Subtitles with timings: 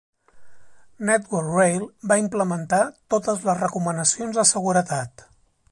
[1.09, 2.81] Network Rail va implementar
[3.15, 5.31] totes les recomanacions de seguretat.